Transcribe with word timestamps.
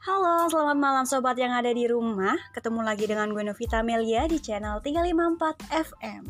Halo, 0.00 0.48
selamat 0.48 0.80
malam 0.80 1.04
sobat 1.04 1.36
yang 1.36 1.52
ada 1.52 1.68
di 1.76 1.84
rumah. 1.84 2.32
Ketemu 2.56 2.80
lagi 2.80 3.04
dengan 3.04 3.36
gue 3.36 3.44
Novita 3.44 3.84
Melia 3.84 4.24
di 4.24 4.40
channel 4.40 4.80
354 4.80 5.68
FM. 5.68 6.22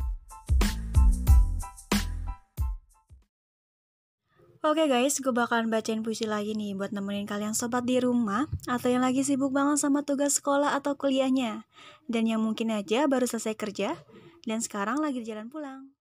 Oke 4.59 4.83
guys, 4.91 5.15
gue 5.23 5.31
bakalan 5.31 5.71
bacain 5.71 6.03
puisi 6.03 6.27
lagi 6.27 6.51
nih 6.51 6.75
buat 6.75 6.91
nemenin 6.91 7.23
kalian 7.23 7.55
sobat 7.55 7.87
di 7.87 8.03
rumah 8.03 8.43
atau 8.67 8.91
yang 8.91 9.07
lagi 9.07 9.23
sibuk 9.23 9.55
banget 9.55 9.79
sama 9.79 10.03
tugas 10.03 10.35
sekolah 10.43 10.75
atau 10.75 10.99
kuliahnya. 10.99 11.63
Dan 12.11 12.27
yang 12.27 12.43
mungkin 12.43 12.75
aja 12.75 13.07
baru 13.07 13.23
selesai 13.23 13.55
kerja 13.55 13.95
dan 14.43 14.59
sekarang 14.59 14.99
lagi 14.99 15.23
di 15.23 15.31
jalan 15.31 15.47
pulang. 15.47 15.95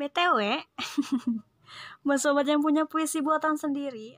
BTW, 0.00 0.64
buat 2.08 2.20
sobat 2.24 2.48
yang 2.48 2.64
punya 2.64 2.88
puisi 2.88 3.20
buatan 3.20 3.60
sendiri 3.60 4.16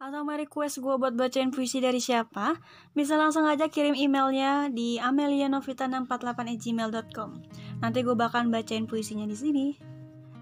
atau 0.00 0.24
mau 0.24 0.32
request 0.32 0.80
gue 0.80 0.96
buat 0.96 1.12
bacain 1.12 1.52
puisi 1.52 1.76
dari 1.76 2.00
siapa, 2.00 2.56
bisa 2.96 3.20
langsung 3.20 3.44
aja 3.44 3.68
kirim 3.68 3.92
emailnya 3.92 4.72
di 4.72 4.96
amelianovita648gmail.com. 4.96 7.30
Nanti 7.84 7.98
gue 8.00 8.16
bakalan 8.16 8.48
bacain 8.48 8.88
puisinya 8.88 9.28
di 9.28 9.36
sini. 9.36 9.76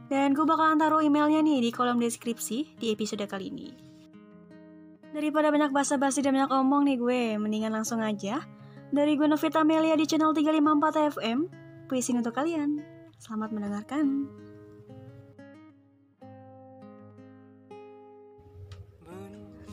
Dan 0.06 0.30
gue 0.32 0.46
bakalan 0.46 0.78
taruh 0.78 1.02
emailnya 1.02 1.42
nih 1.42 1.58
di 1.58 1.74
kolom 1.74 1.98
deskripsi 1.98 2.78
di 2.78 2.94
episode 2.94 3.26
kali 3.26 3.50
ini. 3.50 3.74
Daripada 5.10 5.50
banyak 5.50 5.74
basa-basi 5.74 6.22
dan 6.22 6.38
banyak 6.38 6.54
omong 6.54 6.86
nih 6.86 6.96
gue, 6.96 7.20
mendingan 7.42 7.74
langsung 7.74 7.98
aja. 7.98 8.38
Dari 8.94 9.18
gue 9.18 9.26
Novita 9.26 9.66
Melia 9.66 9.98
di 9.98 10.06
channel 10.06 10.30
354 10.32 11.18
FM, 11.18 11.38
puisi 11.90 12.14
untuk 12.14 12.32
kalian. 12.32 12.78
Selamat 13.18 13.50
mendengarkan. 13.50 14.30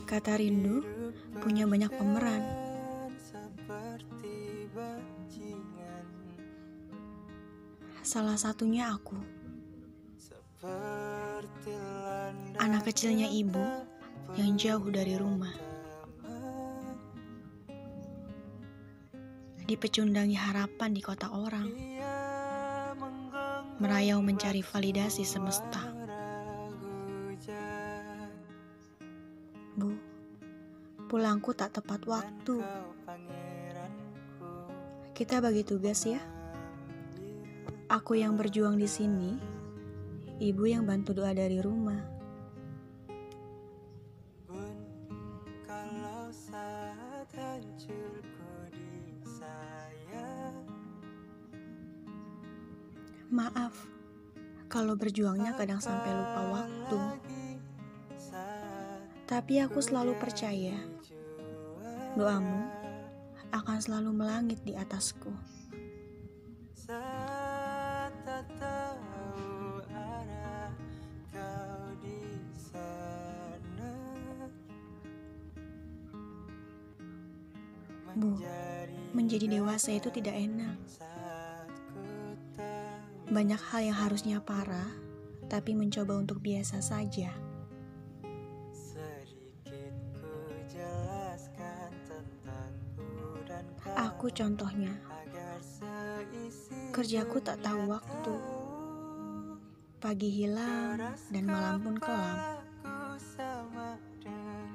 Kata 0.06 0.38
rindu 0.38 0.86
punya 1.42 1.66
banyak 1.66 1.90
pemeran. 1.90 2.42
Salah 8.06 8.38
satunya 8.38 8.94
aku. 8.94 9.18
Anak 12.62 12.86
kecilnya 12.86 13.26
ibu 13.26 13.58
yang 14.38 14.54
jauh 14.54 14.86
dari 14.94 15.18
rumah. 15.18 15.50
Dipecundangi 19.66 20.38
harapan 20.38 20.94
di 20.94 21.02
kota 21.02 21.34
orang. 21.34 21.66
Merayau 23.82 24.22
mencari 24.22 24.62
validasi 24.62 25.26
semesta. 25.26 25.95
Bu, 29.76 29.92
pulangku 31.12 31.52
tak 31.52 31.76
tepat 31.76 32.00
waktu. 32.08 32.64
Kita 35.12 35.44
bagi 35.44 35.68
tugas 35.68 36.00
ya. 36.08 36.16
Aku 37.92 38.16
yang 38.16 38.40
berjuang 38.40 38.80
di 38.80 38.88
sini, 38.88 39.36
ibu 40.40 40.64
yang 40.64 40.88
bantu 40.88 41.12
doa 41.12 41.36
dari 41.36 41.60
rumah. 41.60 42.00
Maaf 53.28 53.76
kalau 54.72 54.96
berjuangnya 54.96 55.52
kadang 55.52 55.84
sampai 55.84 56.16
lupa 56.16 56.42
waktu. 56.64 57.25
Tapi 59.26 59.58
aku 59.58 59.82
selalu 59.82 60.14
percaya 60.22 60.78
doamu 62.14 62.62
akan 63.50 63.78
selalu 63.82 64.10
melangit 64.14 64.62
di 64.62 64.78
atasku. 64.78 65.34
Bu, 78.16 78.32
menjadi 79.12 79.44
dewasa 79.60 79.92
itu 79.92 80.08
tidak 80.08 80.38
enak. 80.38 80.78
Banyak 83.28 83.60
hal 83.60 83.80
yang 83.92 83.98
harusnya 83.98 84.38
parah, 84.40 84.88
tapi 85.52 85.76
mencoba 85.76 86.16
untuk 86.16 86.40
biasa 86.40 86.80
saja. 86.80 87.45
Aku 94.26 94.34
contohnya. 94.42 94.90
Kerjaku 96.90 97.38
tak 97.46 97.62
tahu 97.62 97.94
waktu. 97.94 98.34
Pagi 100.02 100.42
hilang 100.42 100.98
dan 101.30 101.46
malam 101.46 101.78
pun 101.78 101.94
kelam. 101.94 102.58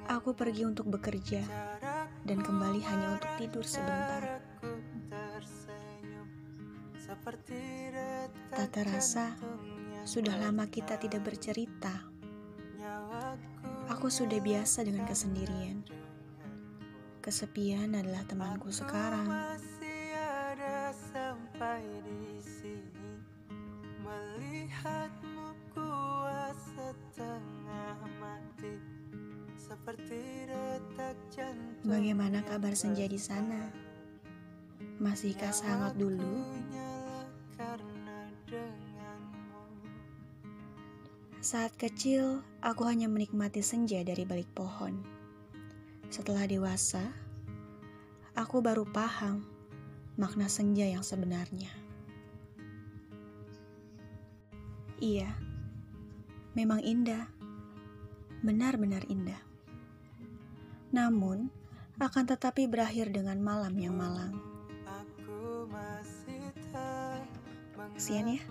Aku 0.07 0.31
pergi 0.31 0.63
untuk 0.63 0.87
bekerja 0.87 1.43
dan 2.23 2.39
kembali 2.39 2.79
hanya 2.79 3.19
untuk 3.19 3.27
tidur 3.35 3.67
sebentar. 3.67 4.39
Tak 8.55 8.71
terasa, 8.71 9.35
sudah 10.07 10.39
lama 10.47 10.63
kita 10.71 10.95
tidak 10.95 11.27
bercerita. 11.27 12.07
Aku 13.91 14.07
sudah 14.07 14.39
biasa 14.39 14.87
dengan 14.87 15.03
kesendirian. 15.11 16.00
Kesepian 17.21 17.93
adalah 17.93 18.25
temanku 18.25 18.73
sekarang. 18.73 19.29
Bagaimana 31.85 32.41
kabar 32.41 32.73
senja 32.73 33.05
di 33.05 33.21
sana? 33.21 33.69
Masihkah 34.97 35.53
sangat 35.53 35.93
dulu? 36.01 36.41
Saat 41.37 41.77
kecil, 41.77 42.41
aku 42.65 42.89
hanya 42.89 43.05
menikmati 43.05 43.61
senja 43.61 44.01
dari 44.01 44.25
balik 44.25 44.49
pohon. 44.57 45.20
Setelah 46.11 46.43
dewasa, 46.43 47.07
aku 48.35 48.59
baru 48.59 48.83
paham 48.83 49.47
makna 50.19 50.51
senja 50.51 50.83
yang 50.83 51.07
sebenarnya. 51.07 51.71
Iya, 54.99 55.31
memang 56.51 56.83
indah, 56.83 57.31
benar-benar 58.43 59.07
indah. 59.07 59.39
Namun, 60.91 61.47
akan 61.95 62.27
tetapi 62.27 62.67
berakhir 62.67 63.15
dengan 63.15 63.39
malam 63.39 63.71
yang 63.79 63.95
malang. 63.95 64.35
Kesian 67.95 68.35
ya. 68.35 68.43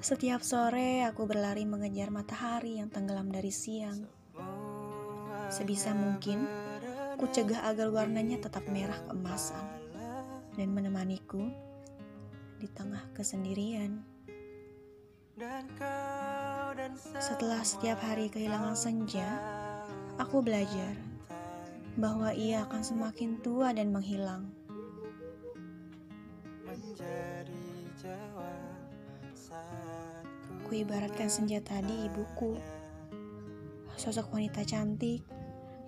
Setiap 0.00 0.40
sore 0.40 1.04
aku 1.04 1.28
berlari 1.28 1.68
mengejar 1.68 2.08
matahari 2.08 2.80
yang 2.80 2.88
tenggelam 2.88 3.28
dari 3.28 3.52
siang. 3.52 4.23
Sebisa 5.52 5.96
mungkin, 5.96 6.44
ku 7.16 7.26
cegah 7.30 7.68
agar 7.70 7.88
warnanya 7.90 8.42
tetap 8.42 8.66
merah 8.68 8.98
keemasan 9.08 9.64
dan 10.54 10.68
menemaniku 10.70 11.50
di 12.58 12.68
tengah 12.70 13.02
kesendirian. 13.12 14.02
Setelah 17.18 17.66
setiap 17.66 17.98
hari 17.98 18.30
kehilangan 18.30 18.78
senja, 18.78 19.26
aku 20.18 20.40
belajar 20.40 20.94
bahwa 21.98 22.34
ia 22.34 22.62
akan 22.66 22.82
semakin 22.82 23.38
tua 23.42 23.74
dan 23.74 23.90
menghilang. 23.90 24.50
Kuibaratkan 30.66 31.30
senja 31.30 31.62
tadi 31.62 32.10
ibuku, 32.10 32.58
sosok 33.94 34.34
wanita 34.34 34.66
cantik 34.66 35.22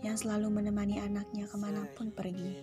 yang 0.05 0.15
selalu 0.15 0.51
menemani 0.51 1.03
anaknya 1.03 1.51
ke 1.51 1.57
mana 1.59 1.83
pun 1.99 2.15
pergi. 2.15 2.63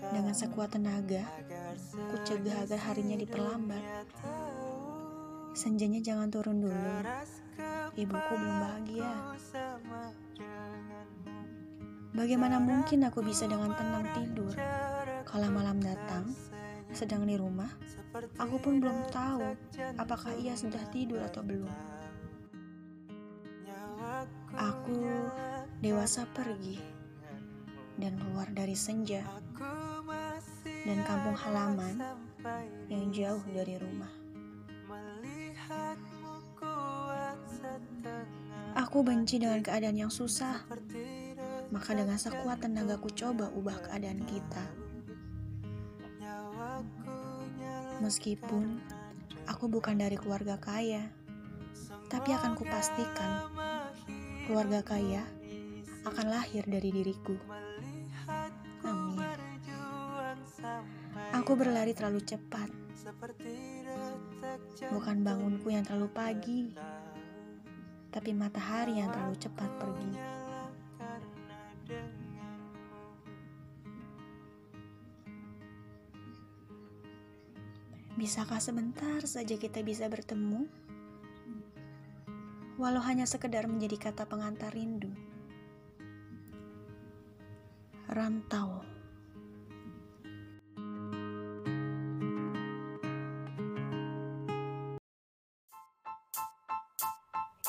Dengan 0.00 0.34
sekuat 0.34 0.74
tenaga, 0.74 1.22
ku 2.10 2.16
cegah 2.26 2.66
agar 2.66 2.80
harinya 2.90 3.16
diperlambat. 3.18 4.06
Senjanya 5.54 6.00
jangan 6.00 6.30
turun 6.30 6.62
dulu, 6.62 6.94
ibuku 7.98 8.32
belum 8.34 8.56
bahagia. 8.62 9.12
Bagaimana 12.10 12.58
mungkin 12.58 13.06
aku 13.06 13.22
bisa 13.22 13.46
dengan 13.46 13.70
tenang 13.78 14.06
tidur 14.14 14.54
kalau 15.22 15.48
malam 15.50 15.78
datang 15.78 16.34
sedang 16.90 17.24
di 17.26 17.38
rumah, 17.38 17.70
aku 18.38 18.56
pun 18.58 18.82
belum 18.82 19.08
tahu 19.14 19.54
apakah 19.96 20.34
ia 20.38 20.54
sudah 20.58 20.82
tidur 20.90 21.22
atau 21.22 21.42
belum. 21.42 21.70
Dewasa 25.80 26.28
pergi 26.36 26.76
dan 27.96 28.18
keluar 28.20 28.48
dari 28.52 28.76
senja 28.76 29.24
dan 30.84 30.98
kampung 31.08 31.36
halaman 31.36 31.94
yang 32.92 33.08
jauh 33.14 33.44
dari 33.52 33.80
rumah. 33.80 34.12
Aku 38.76 39.06
benci 39.06 39.38
dengan 39.38 39.62
keadaan 39.62 39.96
yang 39.96 40.12
susah, 40.12 40.66
maka 41.70 41.90
dengan 41.94 42.18
sekuat 42.18 42.64
tenaga 42.64 42.98
ku 42.98 43.08
coba 43.12 43.48
ubah 43.54 43.78
keadaan 43.86 44.20
kita. 44.26 44.79
Meskipun 48.00 48.80
aku 49.44 49.68
bukan 49.68 50.00
dari 50.00 50.16
keluarga 50.16 50.56
kaya, 50.56 51.04
tapi 52.08 52.32
akan 52.32 52.56
kupastikan 52.56 53.52
keluarga 54.48 54.80
kaya 54.80 55.22
akan 56.08 56.26
lahir 56.32 56.64
dari 56.64 56.88
diriku. 56.88 57.36
Amin. 58.82 59.20
Aku 61.36 61.52
berlari 61.54 61.92
terlalu 61.92 62.24
cepat. 62.24 62.72
Bukan 64.90 65.16
bangunku 65.20 65.68
yang 65.68 65.84
terlalu 65.84 66.08
pagi, 66.08 66.60
tapi 68.08 68.32
matahari 68.32 68.98
yang 68.98 69.12
terlalu 69.12 69.36
cepat 69.36 69.70
pergi. 69.76 70.39
Bisakah 78.18 78.58
sebentar 78.58 79.22
saja 79.22 79.54
kita 79.54 79.86
bisa 79.86 80.10
bertemu? 80.10 80.66
Walau 82.74 82.98
hanya 83.06 83.22
sekedar 83.22 83.70
menjadi 83.70 84.10
kata 84.10 84.26
pengantar 84.26 84.74
rindu. 84.74 85.14
Rantau. 88.10 88.82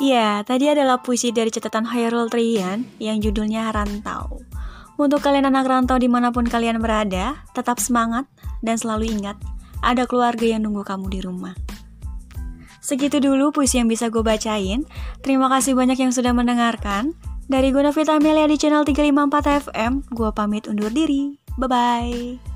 Ya, 0.02 0.42
tadi 0.42 0.66
adalah 0.66 1.06
puisi 1.06 1.30
dari 1.30 1.54
catatan 1.54 1.86
Hairul 1.86 2.34
Trian 2.34 2.90
yang 2.98 3.22
judulnya 3.22 3.70
Rantau. 3.70 4.42
Untuk 4.98 5.22
kalian 5.22 5.54
anak 5.54 5.70
rantau 5.70 6.02
di 6.02 6.10
mana 6.10 6.34
pun 6.34 6.50
kalian 6.50 6.82
berada, 6.82 7.46
tetap 7.54 7.78
semangat 7.78 8.26
dan 8.66 8.82
selalu 8.82 9.14
ingat 9.14 9.38
ada 9.81 10.07
keluarga 10.07 10.45
yang 10.45 10.66
nunggu 10.66 10.86
kamu 10.86 11.07
di 11.12 11.19
rumah. 11.22 11.54
Segitu 12.81 13.22
dulu 13.22 13.54
puisi 13.54 13.78
yang 13.78 13.86
bisa 13.86 14.10
gue 14.10 14.25
bacain. 14.25 14.89
Terima 15.22 15.50
kasih 15.54 15.78
banyak 15.78 16.01
yang 16.01 16.10
sudah 16.10 16.33
mendengarkan. 16.33 17.13
Dari 17.45 17.69
Guna 17.69 17.92
Amelia 17.94 18.48
di 18.48 18.57
channel 18.57 18.88
354 18.88 19.69
FM, 19.69 19.92
gue 20.10 20.30
pamit 20.33 20.66
undur 20.66 20.89
diri. 20.89 21.38
Bye-bye. 21.60 22.50